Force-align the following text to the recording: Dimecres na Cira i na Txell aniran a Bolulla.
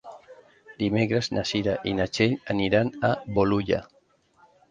Dimecres 0.83 1.29
na 1.33 1.43
Cira 1.49 1.75
i 1.91 1.93
na 1.99 2.09
Txell 2.17 2.33
aniran 2.55 2.91
a 3.09 3.11
Bolulla. 3.39 3.83